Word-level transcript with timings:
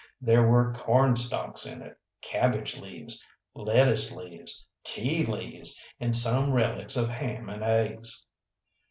There 0.19 0.47
were 0.47 0.73
cornstalks 0.73 1.67
in 1.67 1.83
it, 1.83 1.95
cabbage 2.23 2.79
leaves, 2.79 3.23
lettuce 3.53 4.11
leaves, 4.11 4.65
tea 4.83 5.27
leaves, 5.27 5.79
and 5.99 6.15
some 6.15 6.51
relics 6.53 6.97
of 6.97 7.07
ham 7.07 7.49
and 7.49 7.63
eggs. 7.63 8.25